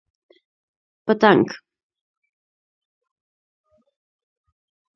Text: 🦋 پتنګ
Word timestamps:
🦋 0.03 0.03
پتنګ 1.05 1.47